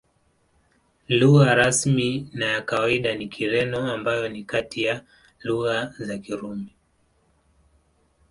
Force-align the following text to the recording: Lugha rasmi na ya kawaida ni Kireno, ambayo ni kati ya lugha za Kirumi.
Lugha 1.07 1.55
rasmi 1.55 2.29
na 2.33 2.45
ya 2.45 2.61
kawaida 2.61 3.15
ni 3.15 3.27
Kireno, 3.27 3.91
ambayo 3.93 4.29
ni 4.29 4.43
kati 4.43 4.83
ya 4.83 5.05
lugha 5.43 5.93
za 5.99 6.17
Kirumi. 6.17 6.75